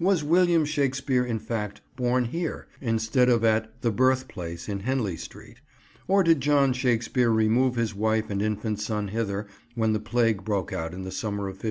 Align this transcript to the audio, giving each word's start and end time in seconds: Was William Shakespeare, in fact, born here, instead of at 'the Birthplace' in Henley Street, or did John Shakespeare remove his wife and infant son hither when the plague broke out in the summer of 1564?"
Was 0.00 0.24
William 0.24 0.64
Shakespeare, 0.64 1.24
in 1.24 1.38
fact, 1.38 1.82
born 1.94 2.24
here, 2.24 2.66
instead 2.80 3.28
of 3.28 3.44
at 3.44 3.72
'the 3.80 3.92
Birthplace' 3.92 4.68
in 4.68 4.80
Henley 4.80 5.16
Street, 5.16 5.58
or 6.08 6.24
did 6.24 6.40
John 6.40 6.72
Shakespeare 6.72 7.30
remove 7.30 7.76
his 7.76 7.94
wife 7.94 8.28
and 8.28 8.42
infant 8.42 8.80
son 8.80 9.06
hither 9.06 9.46
when 9.76 9.92
the 9.92 10.00
plague 10.00 10.44
broke 10.44 10.72
out 10.72 10.92
in 10.92 11.02
the 11.04 11.12
summer 11.12 11.44
of 11.44 11.54
1564?" 11.62 11.70